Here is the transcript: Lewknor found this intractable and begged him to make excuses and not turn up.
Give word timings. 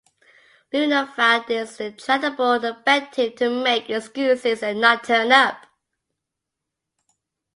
Lewknor 0.73 1.13
found 1.15 1.45
this 1.47 1.79
intractable 1.79 2.53
and 2.53 2.83
begged 2.83 3.17
him 3.17 3.35
to 3.35 3.51
make 3.51 3.87
excuses 3.87 4.63
and 4.63 4.81
not 4.81 5.03
turn 5.03 5.31
up. 5.31 5.67